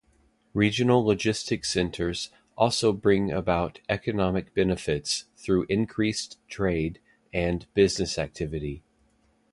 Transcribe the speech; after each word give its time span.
Regional 0.55 1.05
logistics 1.05 1.69
centers 1.71 2.31
also 2.57 2.91
bring 2.91 3.29
about 3.31 3.81
economic 3.87 4.51
benefits 4.55 5.25
through 5.37 5.67
increased 5.69 6.39
trade 6.49 6.99
and 7.31 7.67
business 7.75 8.17
activity. 8.17 8.81